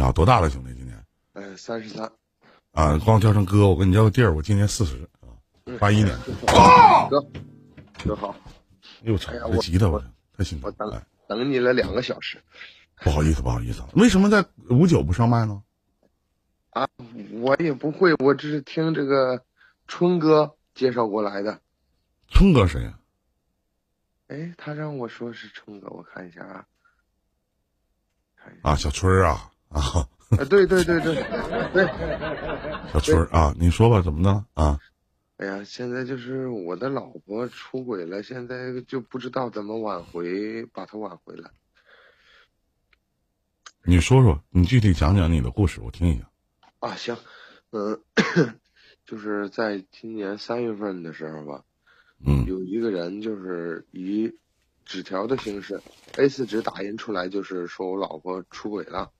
[0.00, 0.72] 你好，多大了，兄弟？
[0.72, 1.04] 今年？
[1.34, 2.10] 哎，三十三。
[2.72, 5.28] 啊，光叫声哥，我跟你叫个弟儿，我今年四十啊，
[5.78, 6.18] 八一年。
[7.10, 7.20] 哥，
[8.02, 8.34] 哥好。
[9.02, 10.02] 又操，这急的我，
[10.34, 10.68] 太辛苦。
[10.68, 10.90] 我等
[11.28, 12.42] 等你了两个小时。
[13.02, 15.62] 不好意思，不好意思，为什么在五九不上麦呢？
[16.70, 16.88] 啊，
[17.32, 19.44] 我也不会，我只是听这个
[19.86, 21.60] 春哥介绍过来的。
[22.28, 22.98] 春哥谁呀？
[24.28, 26.64] 哎，他让我说是春哥，我看一下啊。
[28.62, 30.06] 啊，小春啊啊！
[30.38, 31.14] 啊，对对对对
[31.72, 31.86] 对，
[32.92, 34.78] 小春啊，你说吧，怎么的啊？
[35.38, 41.50] 哎呀，现在就是我的老婆出轨了，现在就不知道怎么挽回，把她挽回了。
[43.82, 46.30] 你说说，你具体讲讲你的故事，我听一下。
[46.80, 47.16] 啊，行，
[47.70, 48.02] 嗯，
[49.06, 51.64] 就是在今年三月份的时候吧，
[52.24, 54.36] 嗯，有一个人就是以
[54.84, 55.80] 纸条的形式
[56.12, 59.10] ，A4 纸打印出来，就是说我老婆出轨了，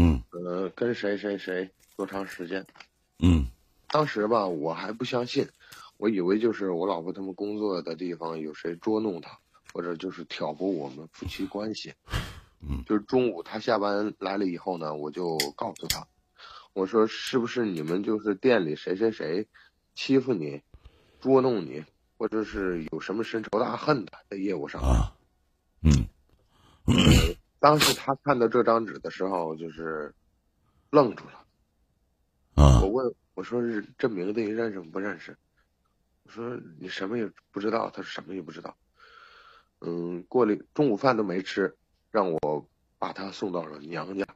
[0.00, 2.64] 嗯，呃，跟谁谁谁多长时间，
[3.18, 3.44] 嗯，
[3.88, 5.48] 当时吧，我还不相信，
[5.96, 9.36] 我以为就是我老婆他们工作的地方有谁捉弄她，
[9.72, 11.92] 或者就是挑拨我们夫妻关系。
[12.60, 16.06] 嗯，就是中午他下班来了以后呢，我就告诉他，
[16.74, 19.48] 我说是不是你们就是店里谁谁谁
[19.96, 20.62] 欺负你、
[21.20, 21.84] 捉弄你，
[22.16, 24.80] 或者是有什么深仇大恨的在业务上？
[24.80, 25.12] 啊，
[25.82, 26.06] 嗯，
[27.58, 30.14] 当时他看到这张纸的时候，就是
[30.90, 31.44] 愣住了。
[32.54, 35.36] 啊，我问我说是这名字你认识不认识？
[36.24, 38.76] 我说你什么也不知道，他说什么也不知道。
[39.80, 41.76] 嗯，过了中午饭都没吃。
[42.10, 42.66] 让我
[42.98, 44.26] 把他送到了娘家，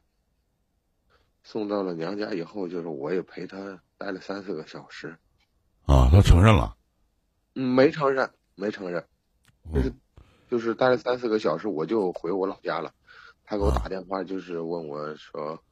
[1.43, 5.17] 送到了娘家以后，就是我也陪他待了三四个小时。
[5.87, 6.77] 啊，他承认了？
[7.55, 9.03] 嗯，没承认，没承认，
[9.73, 9.93] 就是
[10.51, 12.93] 就是待了三四个小时，我就回我老家了。
[13.45, 15.63] 他给我打电话，就是问我说：“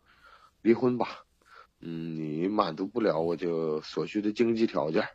[0.61, 1.07] 离婚吧，
[1.79, 5.07] 嗯，你满足不了我就所需的经济条件。”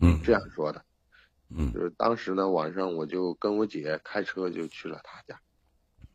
[0.00, 0.84] 嗯，这样说的。
[1.50, 5.40] 嗯，就是当时呢，晚上我就跟我姐开车就去了他家。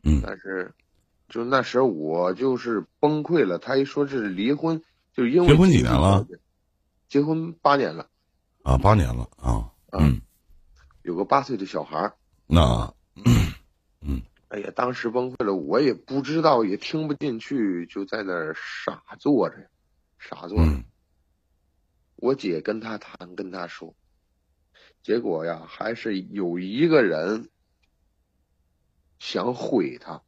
[0.04, 0.74] 嗯，但是，
[1.28, 3.60] 就那时候我就是崩溃了。
[3.60, 4.82] 他一说是离婚，
[5.14, 6.26] 就因为结婚几年了？
[7.08, 8.10] 结婚八年了。
[8.64, 9.72] 啊，八年了啊。
[9.92, 10.22] 嗯，
[11.04, 12.16] 有个八岁的小孩儿
[12.48, 12.94] 那，嗯，
[14.56, 19.70] 哎呀，当时崩溃了，我也不知道，也听不进去，就在那儿傻坐着，
[20.18, 20.64] 傻坐着。
[22.16, 23.94] 我姐跟他谈，跟他说，
[25.04, 27.50] 结果呀，还是有一个人。
[29.18, 30.22] 想毁他，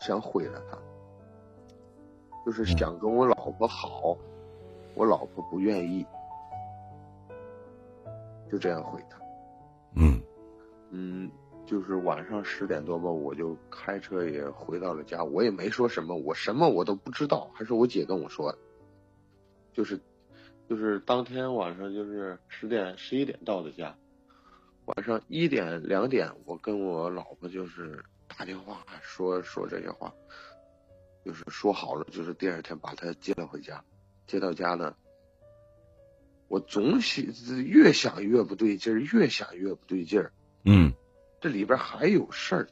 [0.00, 0.78] 想毁了他，
[2.46, 4.16] 就是想跟我老婆好，
[4.94, 6.06] 我老婆不愿意，
[8.50, 9.18] 就这样毁他。
[9.96, 10.22] 嗯
[10.90, 11.30] 嗯，
[11.72, 18.54] 就是晚上十点多吧，我就开车也回到了家，我也没说什么，我什么我都不知道，还是我姐跟我说，
[19.72, 19.98] 就是
[20.68, 23.96] 就是当天晚上就是十点十一点到的家。
[24.84, 30.12] 晚上一点两点，我跟我老婆就是打电话说说这些话，
[31.24, 33.82] 就是说好了，就是第二天把她接了回家。
[34.26, 34.94] 接到家呢，
[36.48, 37.24] 我总想
[37.64, 40.34] 越想越不对劲儿，越想越不对劲儿。
[40.64, 40.92] 嗯，
[41.42, 42.68] 这里边还有事儿。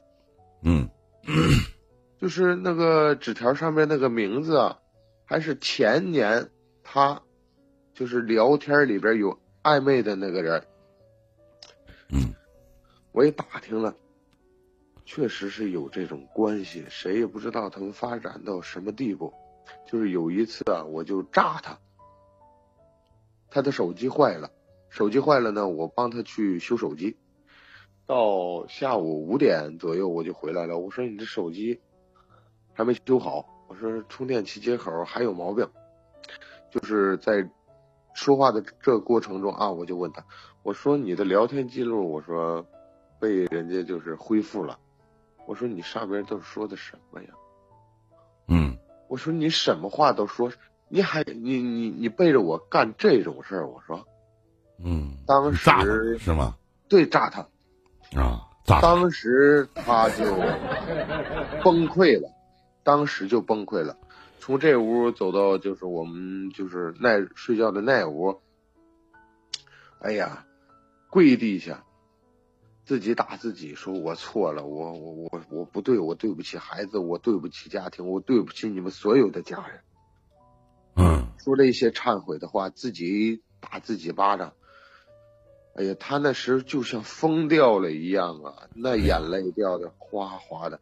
[0.63, 0.89] 嗯，
[2.17, 4.79] 就是那个纸条上面那个名字啊，
[5.25, 6.49] 还是前年
[6.81, 7.21] 他
[7.93, 10.65] 就是聊天里边有暧昧的那个人。
[12.13, 12.33] 嗯，
[13.11, 13.93] 我也打听了，
[15.03, 19.33] 确实是有这种关系，谁也不知道他们发展到什么地步。
[19.85, 21.77] 就是有一次啊，我就炸他，
[23.49, 24.49] 他的手机坏了，
[24.89, 27.17] 手机坏了呢，我帮他去修手机。
[28.11, 31.79] 到下午五点左右我就回来了，我说你这手机
[32.73, 35.69] 还没修好，我说充电器接口还有毛病，
[36.69, 37.49] 就是在。
[38.13, 40.25] 说话的这过程中啊，我就问他，
[40.63, 42.67] 我说你的聊天记录，我说
[43.21, 44.77] 被人家就是恢复了，
[45.45, 47.29] 我说你上边都说的什么呀？
[48.49, 50.51] 嗯，我说你什么话都说，
[50.89, 54.05] 你还你你你背着我干这种事儿，我说，
[54.83, 56.57] 嗯，当时是吗？
[56.89, 57.47] 对，炸他
[58.15, 60.25] 啊，炸当时他就
[61.63, 62.29] 崩溃了，
[62.83, 63.97] 当时就崩溃了。
[64.39, 68.41] 从这屋走到就是我们就是那睡觉的那屋，
[69.99, 70.45] 哎呀，
[71.09, 71.83] 跪地下，
[72.83, 79.79] 自己打自己，说我错了，我我我我不对，我对不起孩子，我对不起家庭，我对不起你们所有的家人。
[80.95, 84.53] 嗯，说了一些忏悔的话，自己打自己巴掌。
[85.73, 90.79] 哎呀，他那时就像疯掉了一样啊，那眼泪掉的哗哗的。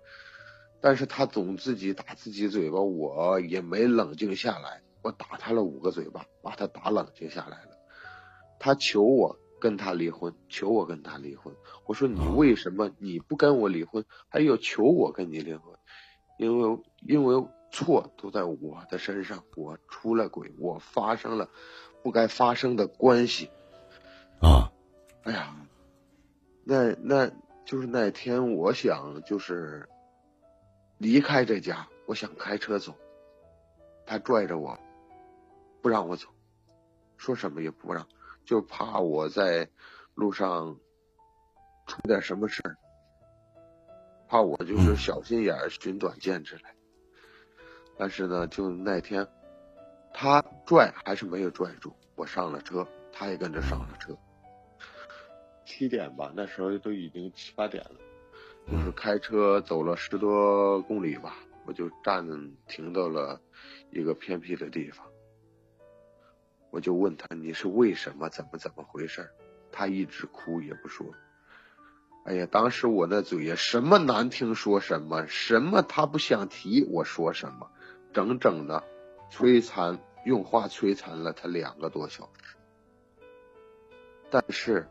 [0.81, 4.81] 但是他总自己打自己嘴巴，我也没冷静下来。
[5.01, 7.77] 我打他了五个嘴巴，把他打冷静下来了。
[8.59, 11.53] 他求我跟他离婚，求我跟他离婚。
[11.85, 15.75] 我说你为什么你不跟我离婚，还要求我跟你离婚？
[16.37, 21.49] 因为因为错都在我的身上，我出了轨，我发生了
[22.01, 23.49] 不该发生的关系。
[24.41, 24.71] 啊，
[25.23, 25.53] 哎呀，
[26.63, 27.29] 那那
[27.65, 29.87] 就是那天，我想就是
[30.97, 32.95] 离开这家，我想开车走，
[34.05, 34.79] 他拽着我，
[35.81, 36.27] 不让我走，
[37.17, 38.07] 说什么也不让，
[38.45, 39.69] 就怕我在
[40.15, 40.77] 路上
[41.85, 42.77] 出点什么事儿，
[44.27, 46.63] 怕我就是小心眼儿、寻短见之类。
[47.97, 49.27] 但是呢，就那天，
[50.13, 54.17] 他拽还是没有拽住，我上了车，他也跟着上了车。
[55.79, 57.95] 七点吧，那时候都已经七八点了，
[58.69, 62.27] 就是开车走了十多公里吧，我就站
[62.67, 63.39] 停到了
[63.89, 65.07] 一个偏僻的地方，
[66.69, 69.29] 我就问他你是为什么，怎么怎么回事
[69.71, 71.07] 他一直哭也不说。
[72.25, 77.71] 哎呀，当时我那嘴呀，什么难听说什么，什么他不想提我说什么，
[78.11, 78.83] 整整的
[79.31, 82.57] 摧残，用话摧残了他两个多小时，
[84.29, 84.85] 但是。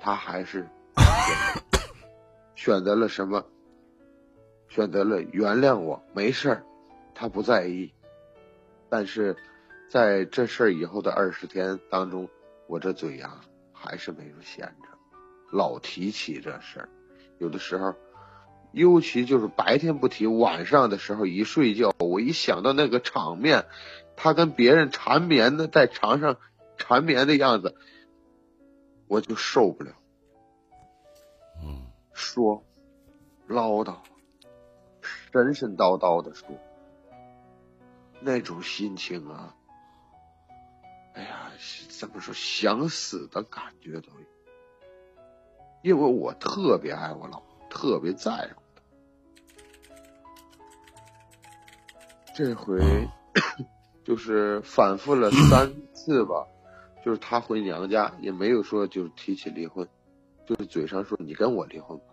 [0.00, 0.68] 他还是
[2.54, 3.44] 选择了什么？
[4.68, 6.62] 选择了原谅我，没事儿，
[7.14, 7.92] 他不在意。
[8.90, 9.36] 但是
[9.88, 12.28] 在这事儿以后的二十天当中，
[12.66, 13.40] 我这嘴呀
[13.72, 14.88] 还是没有闲着，
[15.50, 16.88] 老提起这事儿。
[17.38, 17.94] 有的时候，
[18.72, 23.64] 尤其就是白天不提，晚上的时候一睡觉，我一想到那个场面，
[24.16, 26.36] 他跟别人缠绵的在床上
[26.76, 27.74] 缠绵的样子。
[29.08, 29.92] 我就受不了，
[31.64, 32.62] 嗯，说
[33.46, 33.96] 唠叨，
[35.32, 36.46] 神神叨叨的说，
[38.20, 39.56] 那种心情啊，
[41.14, 41.50] 哎呀，
[41.88, 44.26] 怎么说想死的感觉都有，
[45.82, 48.82] 因为我特别爱我老婆，特别在乎她，
[52.34, 53.08] 这回
[54.04, 56.46] 就是反复了三次吧。
[57.04, 59.88] 就是他回娘家也没有说就是提起离婚，
[60.46, 62.04] 就是嘴上说你跟我离婚吧，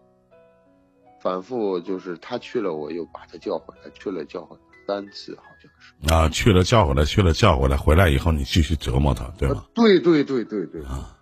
[1.19, 9.65] 反复就是他去了我又把他叫回来，去了叫回来三次好像是啊，去了叫回来，去了叫回来，回来以后你继续折磨他，对吗？
[9.73, 11.17] 对对对对对啊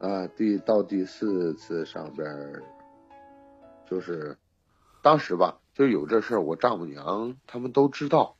[0.00, 2.28] 啊，第到第四次上边，
[3.90, 4.36] 就是
[5.02, 8.36] 当时吧，就有这事儿，我丈母娘他们都知道，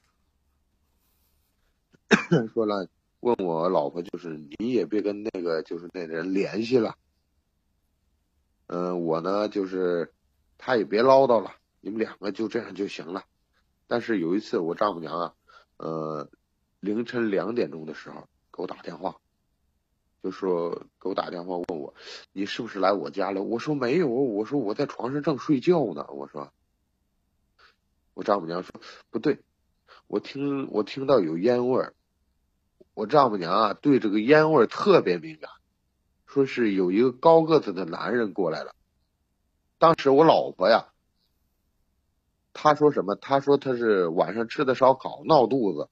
[2.52, 2.88] 说了。
[3.20, 6.96] 问我老婆，就是你也别跟那个就是那人联系了。
[8.66, 10.12] 嗯，我呢就是，
[10.56, 13.24] 他也别唠叨了，你们两个就这样就行了。
[13.86, 15.34] 但是有一次我丈母娘啊，
[15.78, 16.30] 呃，
[16.78, 19.16] 凌晨两点钟的时候给我打电话，
[20.22, 21.94] 就说给我打电话问我，
[22.32, 23.42] 你是不是来我家了？
[23.42, 26.06] 我说没有，我说我在床上正睡觉呢。
[26.10, 26.52] 我说，
[28.14, 28.80] 我丈母娘说
[29.10, 29.40] 不对，
[30.06, 31.94] 我听我听到有烟味儿。
[32.98, 35.48] 我丈母娘啊，对这个烟味特别敏感，
[36.26, 38.74] 说是有一个高个子的男人过来了。
[39.78, 40.88] 当时我老婆呀，
[42.52, 43.14] 她说什么？
[43.14, 45.88] 她说她是晚上吃的烧烤闹肚子，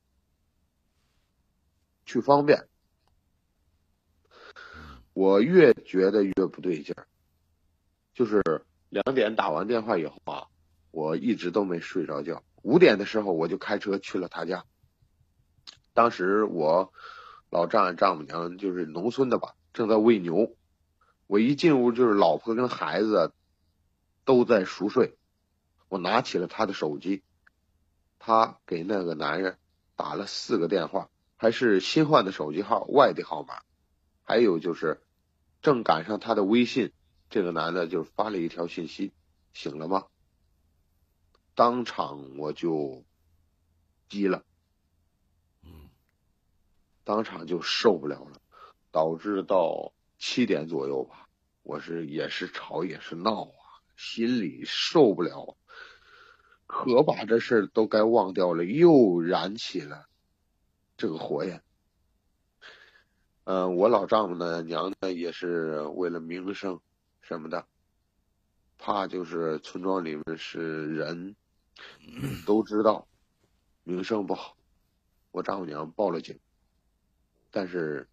[2.07, 2.67] 去方便。
[5.13, 7.07] 我越觉得越不对劲儿，
[8.15, 8.43] 就是
[8.89, 10.49] 两点打完电话以后啊，
[10.91, 12.43] 我一直都没睡着觉。
[12.63, 14.65] 五点的时候我就开车去了他家。
[15.97, 16.93] 当时我
[17.49, 20.55] 老丈人丈母娘就是农村的吧，正在喂牛。
[21.27, 23.33] 我一进屋就是老婆跟孩子
[24.27, 25.17] 都在熟睡。
[25.89, 27.23] 我拿起了他的手机，
[28.19, 29.57] 他给那个男人
[29.97, 33.63] 打了四个电话，还是新换的手机号，外地号码。
[34.23, 35.01] 还有就是
[35.63, 36.93] 正赶上他的微信，
[37.31, 39.15] 这个男的就发了一条信息
[39.55, 40.05] ：“醒了吗？”
[41.57, 43.03] 当场我就
[44.11, 44.43] 急了。
[47.07, 48.41] 当场就受不了了，
[48.91, 51.29] 导致到七点左右吧，
[51.63, 53.55] 我是也是吵也是闹啊，
[53.97, 55.57] 心里受不了，
[56.67, 60.09] 可把这事儿都该忘掉了，又燃起了
[60.97, 61.63] 这个火焰。
[63.45, 66.81] 嗯，我老丈母呢，娘呢也是为了名声
[67.21, 67.69] 什么的，
[68.79, 71.37] 怕就是村庄里面是人
[72.45, 73.07] 都知道
[73.85, 74.57] 名声不好，
[75.31, 76.41] 我丈母娘报了警。
[77.57, 78.07] 但是，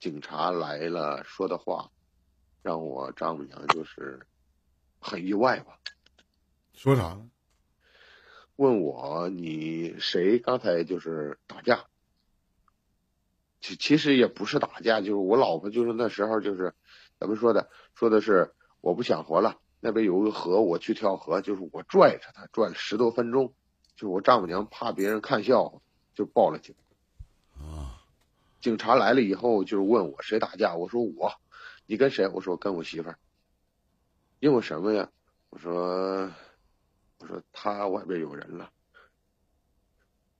[0.00, 1.90] 警察来了说的话，
[2.60, 4.26] 让我丈母娘就是
[5.00, 5.78] 很意外吧？
[6.74, 7.30] 说啥呢？
[8.56, 11.86] 问我你谁刚才就是打架？
[13.62, 16.74] 其其实也不是打架，就是我老婆就是那时候就是
[17.18, 17.70] 怎么说的？
[17.94, 18.52] 说的是
[18.82, 23.54] 我不想活了，那边有个河，我去跳河，就是我拽着她拽了十多分钟，
[23.94, 25.80] 就是我丈母娘怕别人看笑话，
[26.14, 26.74] 就报了警。
[27.56, 27.99] 啊，
[28.60, 31.32] 警察来了以后，就是问我谁打架，我说我，
[31.86, 32.28] 你跟谁？
[32.28, 33.18] 我说跟我媳妇儿。
[34.38, 35.08] 因为什么呀？
[35.50, 36.30] 我说，
[37.18, 38.70] 我说他外边有人了。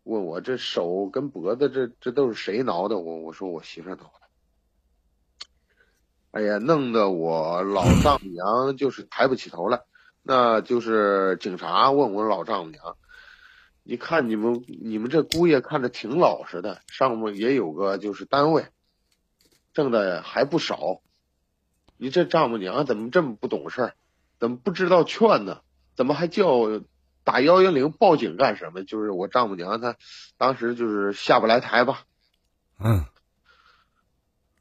[0.02, 2.98] 问我这手跟脖子这这都是谁挠的？
[2.98, 4.12] 我我说我媳妇儿挠的。
[6.30, 9.82] 哎呀，弄得我老丈母娘就是抬不起头来。
[10.22, 12.96] 那就是警察问我老丈母娘，
[13.82, 18.66] 你看你们你们这姑爷看着挺老实的，上面也有个就是单位，
[19.72, 21.00] 挣的还不少。
[21.96, 23.94] 你这丈母娘怎么这么不懂事儿？
[24.38, 25.62] 怎么不知道劝呢？
[25.94, 26.80] 怎么还叫
[27.24, 28.84] 打幺幺零报警干什么？
[28.84, 29.96] 就是我丈母娘她
[30.38, 32.04] 当时就是下不来台吧。
[32.78, 33.04] 嗯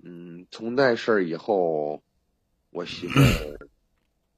[0.03, 2.03] 嗯，从那事儿以后，
[2.71, 3.69] 我媳妇儿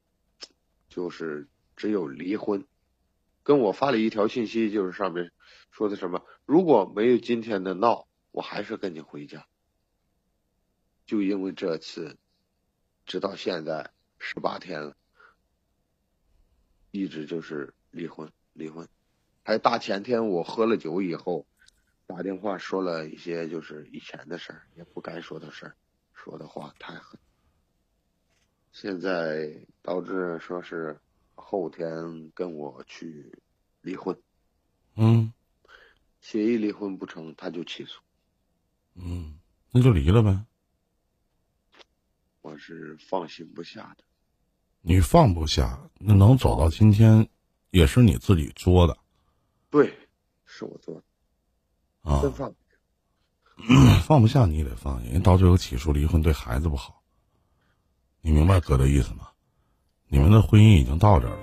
[0.90, 2.66] 就是只有离婚，
[3.44, 5.32] 跟我发了一条信息，就是上面
[5.72, 9.48] 说的什么，如果没有今天的闹，我还是跟你回家。
[11.06, 12.18] 就因为这次，
[13.06, 14.96] 直到现在十八天了，
[16.92, 18.88] 一直就是离婚，离婚。
[19.44, 21.48] 还大前天我喝了酒以后，
[22.06, 25.76] 打电话说了一些就是以前的事儿，也不该说的事儿，
[26.14, 27.20] 说的话太狠。
[28.72, 30.98] 现在导致说是
[31.42, 33.38] 后天跟我去
[33.82, 34.18] 离婚，
[34.96, 35.34] 嗯
[36.22, 38.00] 协议离婚不成，他就起诉。
[38.94, 39.40] 嗯，
[39.72, 40.46] 那就离了呗。
[42.42, 44.04] 我是放心不下的。
[44.82, 47.28] 你放不下，那能走到今天，
[47.72, 48.98] 也是你自己作的
[49.70, 49.98] 对，
[50.46, 51.04] 是我做的，
[52.12, 52.22] 啊。
[52.22, 54.02] 真放不下。
[54.06, 57.02] 放不下你也得放下，人到最后起诉离婚对孩子不好。
[58.22, 59.31] 你明白哥的意思吗？
[60.14, 61.40] 你们的婚姻已经到这儿了，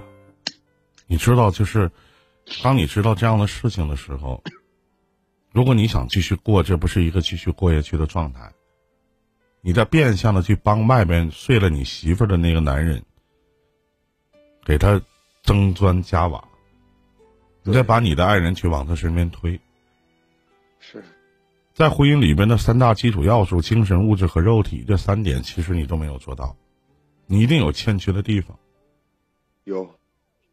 [1.07, 1.91] 你知道，就是
[2.63, 4.45] 当你知道这样的事情的时候，
[5.53, 8.53] 如果你想继续过，这不是一个继续过下去的状态。
[9.63, 13.03] 你在变相的去帮外边睡了你媳妇儿的那个男人，
[14.67, 15.01] 给他
[15.43, 16.45] 增砖加瓦，
[17.63, 19.59] 你再把你的爱人去往他身边推。
[20.79, 21.03] 是，
[21.73, 26.55] 在婚姻里边的三大基础要素——精神、物质和肉体，这三点其实你都没有做到，
[27.29, 28.59] 你一定有欠缺的地方。
[29.65, 29.89] 有，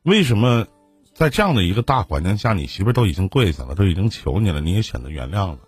[0.04, 0.68] 为什么
[1.14, 5.60] 在这样的一个大环境下，你媳妇儿都已经跪下了，都已经求你了，你也选择原谅了？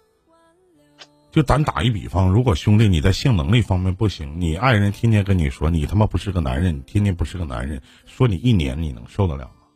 [1.31, 9.67] 就咱打一比方，如果兄弟你在性能力方面不行，你爱人天天跟你说你他妈不是个男人，你天天不是个男人，说你一年你能受得了吗？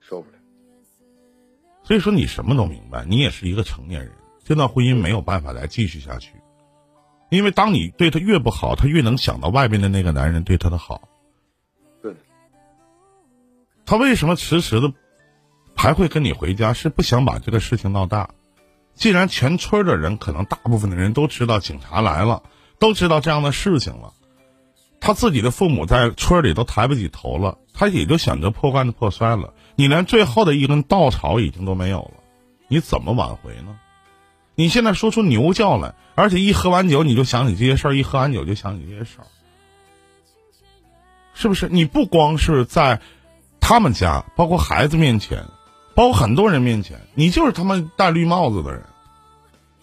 [0.00, 0.36] 受不了。
[1.82, 4.12] 所以说你什么都明白，你也是一个成年人，
[4.44, 6.34] 这段婚姻没有办法再继续下去，
[7.34, 11.08] 因为当你对他越不好，他越能想到外边的那个男人对他的好。
[12.00, 12.14] 对，
[13.84, 14.92] 他为什么迟迟的
[15.74, 16.72] 还会跟你回家？
[16.72, 18.30] 是不想把这个事情闹大。
[18.94, 22.44] 既然全村的人，可能大部分的人都知道警察来了，
[22.78, 24.12] 都知道这样的事情了，
[25.00, 29.52] 他自己的父母在村里都抬不起头了，他也就选择破罐子破摔了。
[29.74, 32.22] 你连最后的一根稻草已经都没有了，
[32.68, 33.76] 你怎么挽回呢？
[34.54, 39.26] 你现在说出牛叫来，而且一喝完酒你就想起这些事儿，一喝完酒就想起这些事儿，
[41.34, 41.68] 是不是？
[41.68, 43.00] 你不光是在
[43.60, 45.44] 他们家，包括孩子面前。
[45.96, 48.84] 包括很多人面前，你就是他妈戴绿帽子的人。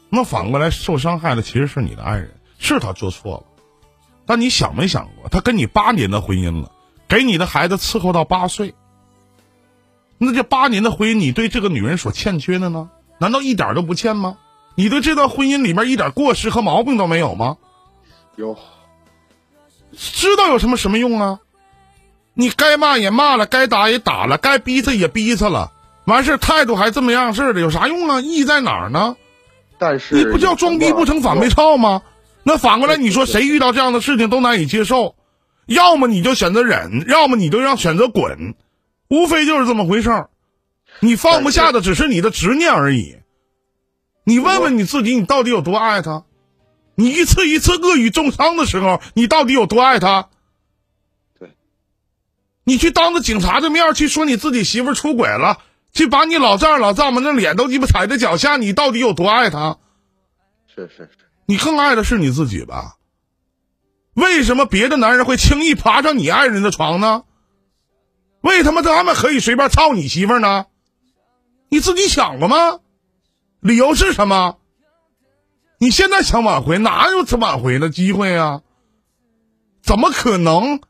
[0.10, 3.64] 那反过来受伤害的其实是你的爱人，是他做错了。
[4.26, 6.70] 但你想没想过，他跟你八年的婚姻了，
[7.08, 8.76] 给你的孩子伺候到八岁。
[10.18, 12.90] 那这八年的婚姻，你对这个女人所欠缺的呢？
[13.18, 14.38] 难道一点都不欠吗？
[14.76, 17.58] 你对这段婚姻里面一点过失和毛病都没有吗？
[18.36, 18.58] 有，
[19.94, 21.40] 知道有什么什么用啊？
[22.34, 25.72] 你该骂也骂了，该打也打了，该逼他也逼他了。
[26.06, 28.22] 完事态度还这么样式的，有啥用啊？
[28.22, 29.16] 意义在哪儿呢？
[29.78, 32.02] 但是你不叫装逼不成反被操吗？
[32.44, 35.16] 那反过来你说，谁遇到这样的事情都难以接受？
[35.68, 38.56] 要么你就选择忍，要么你就让选择滚，
[39.10, 40.30] 无非就是这么回事儿。
[41.02, 43.18] 你放不下的只是你的执念而已。
[44.24, 46.24] 你问问你自己，你到底有多爱他？
[46.96, 50.30] 你一次一次恶语重伤的时候，你到底有多爱他？
[51.40, 51.52] 对，
[52.64, 55.60] 你去当着警察的面去说你自己媳妇出轨了。
[55.94, 59.78] 去把你老丈人老丈母那脸都鸡巴踩在脚下，你到底有多爱他？
[60.74, 61.10] 是是是，
[61.46, 62.96] 你更爱的是你自己吧？
[64.14, 67.24] 为什么别的男人会轻易爬上你爱人的床呢？
[68.40, 70.68] 为什么他们可以随便操你媳妇呢？
[71.68, 72.81] 你自己想过吗？
[73.62, 74.58] 理由是什么？
[75.78, 78.62] 你现在想挽回，哪有这挽回的机会啊？
[79.82, 80.82] 怎么可能？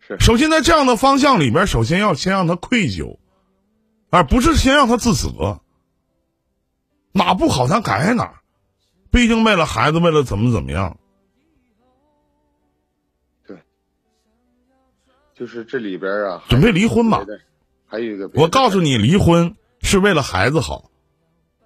[0.00, 3.18] 是首先在这样的方向里边，首先要先让他愧疚，
[4.10, 5.60] 而不是先让他自责。
[7.12, 8.34] 哪不好咱改哪儿，
[9.10, 10.98] 毕竟为了孩子，为了怎么怎么样。
[13.46, 13.58] 对
[15.34, 17.24] 就是这里边啊，准备离婚吧
[17.86, 20.90] 还有一个，我告诉你，离婚是为了孩子好，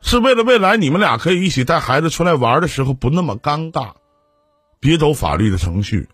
[0.01, 3.93] 是为了未来你们俩可以一起带孩子出来玩的时候不那么尴尬，
[4.81, 6.09] 别走法律的程序，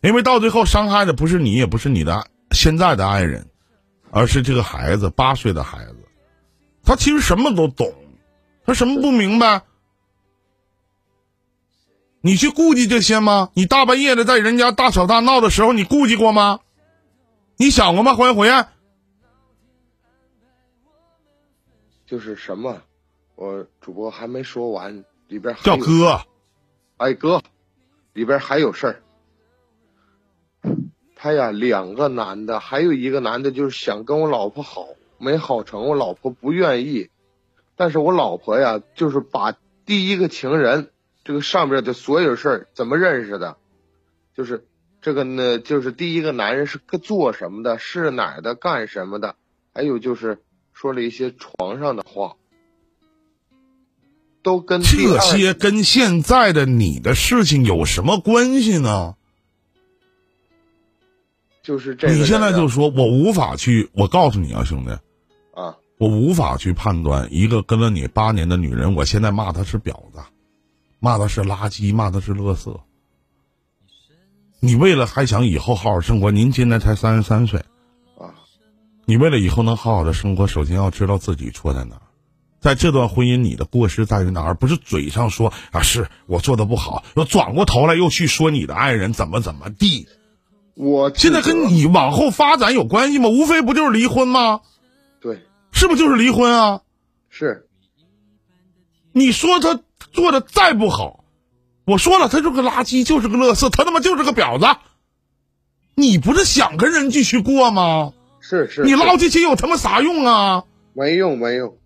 [0.00, 3.46] 因为到最后伤害的不是你，也不是你的现在的爱人，
[4.10, 5.96] 而是这个孩子，八岁的孩子，
[6.84, 7.92] 他其实什么都懂，
[8.64, 9.62] 他什么不明白？
[12.20, 13.50] 你去顾及这些吗？
[13.54, 16.58] 你大半夜的在人家大吵大闹的时候，你顾及过吗？
[17.56, 18.14] 你想过吗？
[18.14, 18.66] 欢迎火焰？
[22.08, 22.80] 就是什么，
[23.34, 26.22] 我主播还没说完，里边还有，叫哥，
[26.96, 27.42] 哎哥，
[28.14, 29.02] 里边还有事儿。
[31.14, 34.86] 他呀，两个男的，还有一个男的，就是想跟我老婆好，
[35.18, 37.10] 没好成，我老婆不愿意。
[37.76, 40.90] 但是我老婆呀，就是把第一个情人
[41.24, 43.58] 这个上边的所有事儿怎么认识的，
[44.34, 44.66] 就是
[45.02, 49.36] 这个呢，就是第一个男人是个做什么的，是哪儿的，干什么的，
[49.74, 50.38] 还有就是
[50.80, 52.36] 说了一些床上的话，
[54.42, 59.16] 都跟这些跟现在的你的事情有什么关系呢？
[61.64, 62.12] 就是这。
[62.12, 64.92] 你现在就说我无法去，我告诉你啊，兄弟，
[65.52, 70.20] 啊，我无法去判断一个跟了你八年的女人，我现在骂她是婊子，
[71.00, 72.80] 骂她是垃圾，骂她是垃圾。
[74.60, 77.66] 你为了还想以后好好生活，您现在才三十三岁，啊，
[79.08, 82.02] 你为了以后能好好的生活，首先要知道自己错在哪儿。
[82.60, 84.48] 在这段婚姻，你的过失在于哪儿？
[84.48, 90.08] 而不是嘴上说啊，是我做的不好，又转过头来又去说你的爱人怎么怎么地。
[90.74, 93.30] 我现在跟你往后发展有关系吗？
[93.30, 94.60] 无非不就是离婚吗？
[95.22, 96.82] 对是不是就是离婚啊？
[97.30, 97.66] 是
[99.12, 99.80] 你说他
[100.12, 101.24] 做的再不好，
[101.86, 104.66] 我说了，他就是个垃圾，就是个乐色，他他妈就是个婊子。
[105.94, 108.12] 你不是想跟人继续过吗？
[108.48, 108.96] 是是，你是。
[108.96, 110.64] 唠这些有他妈啥用啊？
[110.94, 111.76] 没用没用，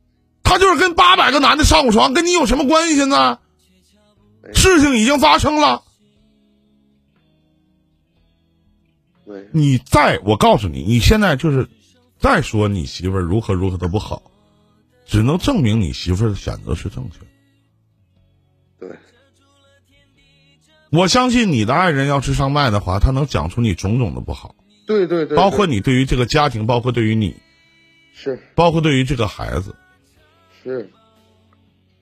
[0.44, 3.40] 他就是跟八百个男的上过床，跟你有什么关系呢？
[4.54, 5.82] 事情已经发生了，
[9.24, 11.68] 没你再我告诉你，你现在就是
[12.18, 14.22] 再说你媳妇儿如何如何的不好，
[15.04, 17.18] 只能证明你媳妇儿的选择是正确。
[17.20, 17.26] 的。
[18.78, 18.96] 对。
[20.90, 24.54] 我相信你的爱人要是上麦的话，他能讲出你种种的不好，
[24.86, 27.36] 对对对，包括你对于这个家庭，包括对于你，
[28.14, 29.74] 是包括对于这个孩子。
[30.62, 30.90] 是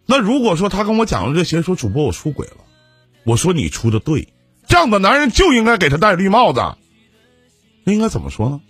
[0.07, 2.64] 那如果说他跟我讲了这些，说主播我出轨了，
[3.25, 4.33] 我说你出的对，
[4.66, 6.61] 这样的男人就应该给他戴绿帽子。
[7.85, 8.61] 那应该怎么说呢？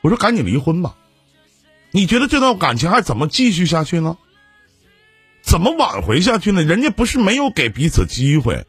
[0.00, 0.96] 我说赶紧离婚吧。
[1.90, 4.16] 你觉得这段感情还怎么继续下去呢？
[5.42, 6.62] 怎么挽回下去呢？
[6.62, 8.66] 人家不是没有给彼此机会，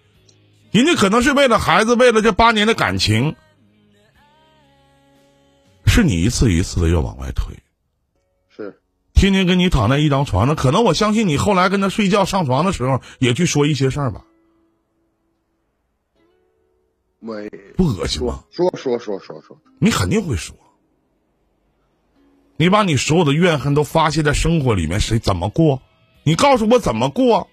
[0.72, 3.36] 人家可能是为了孩子，为了这八年的感情，
[5.91, 7.54] 是你一次一次的要往外推。
[8.47, 8.82] 是
[9.13, 14.23] 天天跟你躺在一张床上，可能我相信你后来跟他睡觉上床的时候，也去说一些事儿吧，
[17.19, 18.71] 没不恶心吗说？
[18.71, 20.56] 说说说说说，你肯定会说，
[22.56, 25.82] 你把你所有的怨恨都发泄在生活里面，谁怎么过？
[26.23, 27.49] 你告诉我怎么过？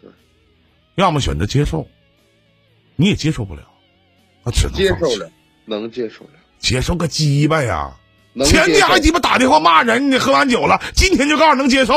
[0.00, 0.08] 对，
[0.94, 1.88] 要么选择接受，
[2.94, 3.68] 你也接受不了，
[4.44, 5.32] 那只能接受了，
[5.64, 7.96] 能接受了，接受个鸡巴呀！
[8.44, 11.94] 前天还鸡巴打电话骂人，你喝完酒了，今天就告诉能接受？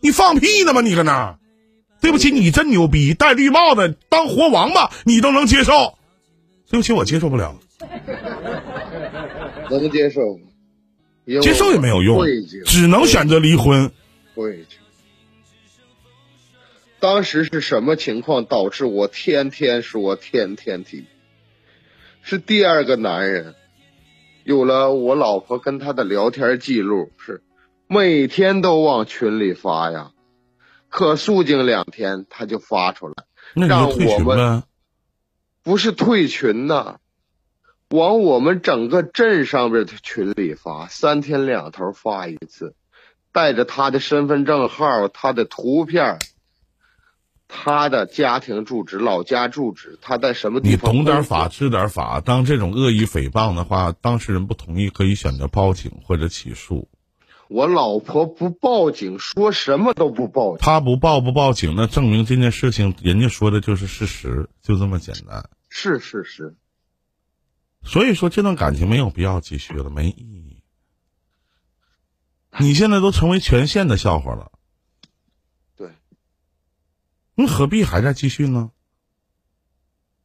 [0.00, 0.80] 你放屁呢吗？
[0.80, 1.38] 你搁那？
[2.00, 5.94] 对不起，你真牛逼，戴绿帽子当活王八，你都能接受。
[6.68, 7.56] 对不起，我接受不了，
[9.70, 10.20] 能接受，
[11.40, 12.22] 接受也没有用，
[12.66, 13.90] 只能选择离婚。
[16.98, 21.04] 当时是什么情况导致我天天说天天提？
[22.26, 23.54] 是第二个男人，
[24.44, 27.42] 有了我老婆跟他的聊天记录，是
[27.86, 30.10] 每天都往群里发呀，
[30.88, 34.62] 可肃静两天他就发出来，让我们。
[35.62, 36.96] 不是退群呐，
[37.90, 42.74] 往我们整个镇上边的群里发，三天两头发一次，
[43.32, 46.18] 带着他的身份证号、他的图片，
[47.56, 50.92] 他的家庭住址、老家住址，他在什么地你方？
[50.92, 52.20] 懂点法，知点法。
[52.20, 56.88] 当这种恶意诽谤的话，当事人不同意，可以选择报警或者起诉。
[57.48, 60.58] 我老婆不报警，说什么都不报警。
[60.60, 65.48] 他不报不报警，那证明这件事情人家说的就是事实，就这么简单。
[65.68, 66.56] 是事实，
[67.84, 70.62] 所以说这段感情没有必要继续了，没意义。
[72.58, 74.53] 你现在都成为全县的笑话了，对
[77.34, 78.70] 你何必还在继续呢？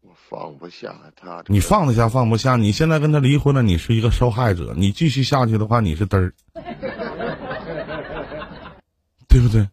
[0.02, 1.44] 我放不下他。
[1.48, 2.56] 你放得下放不下？
[2.56, 4.74] 你现在跟他离婚了，你是一个受害者。
[4.78, 6.34] 你继续下去的话，你是嘚儿，
[9.28, 9.68] 对不对？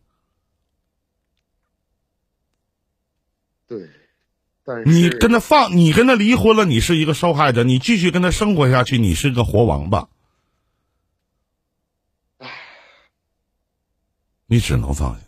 [3.69, 3.91] 对，
[4.65, 7.65] 但是你跟他放，你跟他离婚了，你是一个受害者。
[7.65, 10.09] 你继续跟他生活下去，你是个活王八。
[14.47, 15.21] 你只能放下。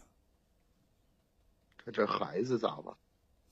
[1.88, 2.94] 他这孩子咋办？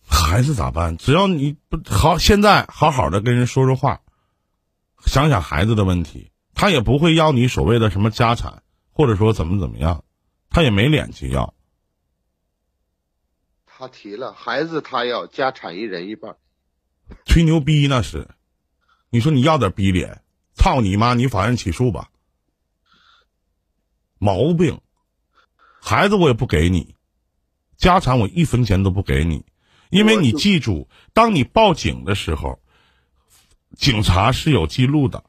[0.06, 0.98] 孩子咋办？
[0.98, 4.02] 只要你不好，现在好好的跟人说说话，
[5.06, 10.04] 想想孩子的问题，他也不会要你所谓的什么家产，或者说怎么怎么样，
[10.50, 11.54] 他也没脸去要。
[13.64, 16.36] 他提了孩子，他要家产一人一半。
[17.24, 18.28] 吹牛逼那是，
[19.08, 20.22] 你说你要点逼脸，
[20.52, 21.14] 操你妈！
[21.14, 22.10] 你法院起诉吧。
[24.18, 24.78] 毛病，
[25.80, 26.95] 孩子我也不给你，
[27.76, 29.44] 家产我一分钱都不给你，
[29.90, 32.60] 因为你记住，当你报警的时候，
[33.76, 35.24] 警察是有记录的，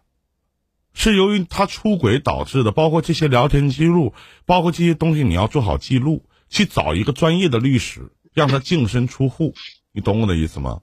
[0.94, 4.14] 是由于他出轨导致的，包括这些聊天记录，
[4.46, 9.54] 包括这些东西，你要做好记录，去找一个专业的律师，让他净身出户，
[9.92, 10.82] 你懂我的意思吗？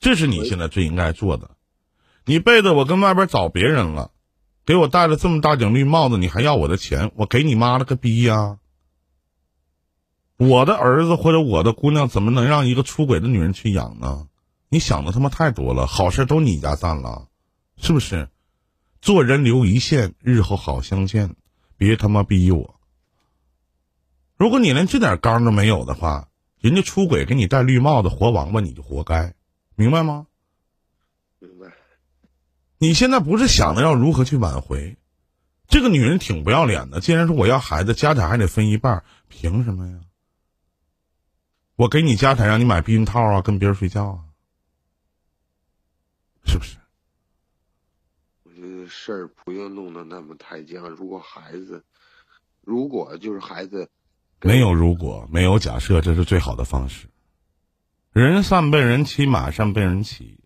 [0.00, 1.52] 这是你现在最应该做的。
[2.26, 4.10] 你背着我跟外边找别人了，
[4.66, 7.12] 给我戴了这么大顶绿帽子，你还要我的钱？
[7.14, 8.58] 我给你妈了个逼呀！
[10.36, 14.26] 我的儿子或者我的姑娘怎么能让一个出轨的女人去养呢？
[14.68, 17.28] 你想的他妈太多了，好事都你家占了，
[17.76, 18.28] 是不是？
[19.00, 21.36] 做人留一线，日后好相见。
[21.76, 22.74] 别他妈逼我！
[24.36, 26.28] 如果你连这点刚都没有的话，
[26.60, 29.34] 人家出轨给你戴绿帽子，活王八，你就活该。
[29.76, 30.26] 明白吗？
[31.38, 31.66] 明白。
[32.78, 34.96] 你现在不是想着要如何去挽回？
[35.68, 40.00] 这个女人挺不要脸的，既然说我要孩子，家产还得分一半，凭什么呀？
[41.76, 44.18] 我给你家产，让你买避孕套啊，跟别人睡觉啊，
[46.46, 46.76] 是不是？
[48.44, 50.88] 我觉得事儿不用弄得那么太僵。
[50.88, 51.84] 如果孩子，
[52.60, 53.90] 如果就是孩子，
[54.40, 57.08] 没有如果，没有假设，这是最好的方式。
[58.12, 60.38] 人善被人欺，马善被人骑。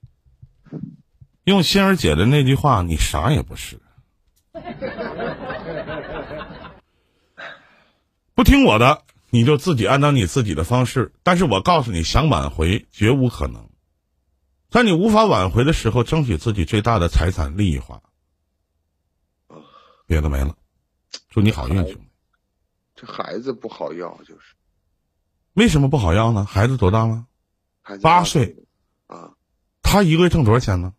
[1.44, 3.78] 用欣儿姐的那句话，你啥也不是。
[8.34, 11.12] 不听我的，你就自己按照你自己的方式。
[11.22, 13.68] 但是我告诉你，想挽回绝无可能。
[14.70, 18.02] 在你无法挽回的时候，争取自己最大的财产利益化。
[20.06, 20.56] 别的没了，
[21.28, 22.00] 祝你好运，兄弟。
[22.94, 24.54] 这孩子不好要，就是
[25.54, 26.44] 为什么不好要呢？
[26.44, 27.26] 孩子多大了？
[28.02, 28.64] 八岁。
[29.06, 29.32] 啊，
[29.82, 30.92] 他一个月挣多少钱呢？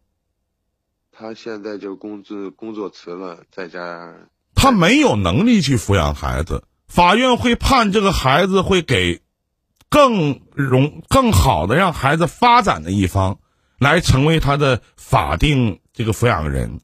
[1.12, 4.16] 他现在就工资工作辞了，在家。
[4.56, 9.22] 他没有能力去抚养孩子，法院会判这个孩子会给
[9.90, 13.40] 更容更好的让孩子发展的一方
[13.80, 16.82] 来成为他的法定这个抚养人。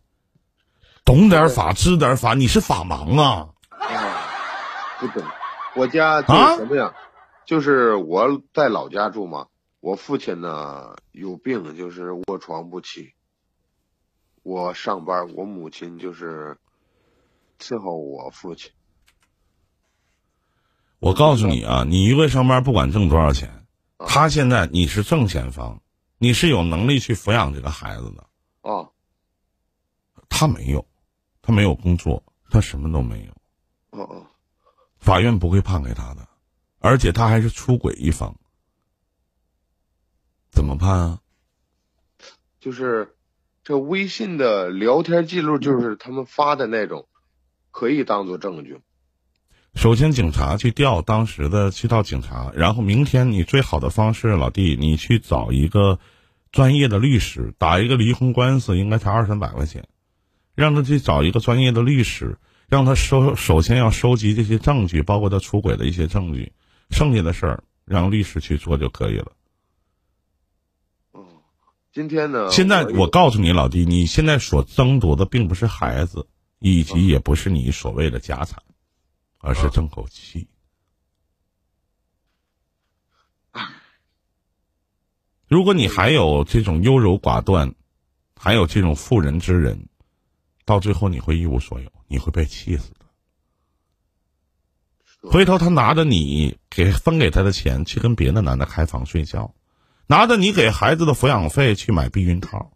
[1.03, 3.49] 懂点法，知点法，你是法盲啊！
[3.69, 5.23] 啊，不懂。
[5.75, 6.93] 我家就是什么呀？
[7.45, 9.47] 就是我在老家住嘛。
[9.81, 13.13] 我父亲呢有病，就是卧床不起。
[14.41, 16.57] 我上班，我母亲就是
[17.59, 18.71] 伺候我父亲。
[21.05, 23.67] 我告诉你啊，你一个月上班不管挣多少钱，
[23.99, 25.79] 他现在你是正前方，
[26.17, 28.27] 你是有能力去抚养这个孩子的。
[28.61, 28.91] 哦，
[30.29, 30.83] 他没有，
[31.43, 33.31] 他没有工作，他什么都没有。
[33.91, 34.25] 哦哦，
[34.97, 36.27] 法院不会判给他的，
[36.79, 38.35] 而且他还是出轨一方。
[40.49, 41.19] 怎么判啊？
[42.59, 43.15] 就是
[43.63, 47.07] 这微信的聊天记录，就是他们发的那种，
[47.69, 48.81] 可以当做证据。
[49.75, 55.99] 首先，警察去调当时的去到警察，然后明天你最好的方式，老弟，你去找一个
[56.51, 59.87] 专业的律师，打一个离婚官司，应该才二三百块钱，
[60.55, 66.53] 让他去找一个专业的律师，让他收首先要收集这些证据，包括他出轨的一些证据，
[66.89, 69.33] 剩下的事儿让律师去做就可以了。
[71.91, 72.49] 今天呢？
[72.49, 76.27] 现在我告诉你，老弟，你现在所争夺的并不是孩子，
[76.59, 78.63] 以及也不是你所谓的家产，
[79.45, 80.47] 而是争口气。
[85.47, 87.75] 如果你还有这种优柔寡断
[88.35, 89.87] 还有这种妇人之仁
[90.65, 93.05] 到最后你会一无所有你会被气死的。
[95.29, 99.53] 回头他拿着你给分给他的钱去跟别的男的开房睡觉
[100.07, 102.71] 拿着你给孩子的抚养费去买避孕套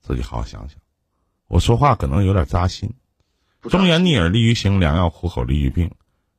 [0.00, 0.78] 自己好好想想。
[1.46, 2.94] 我说话可能有点扎心
[3.62, 5.90] 忠言逆耳利于行，良药苦口利于病。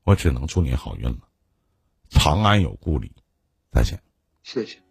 [0.03, 1.19] 我只能祝你好运了，
[2.09, 3.11] 长安有故里，
[3.71, 4.01] 再见。
[4.41, 4.81] 谢谢。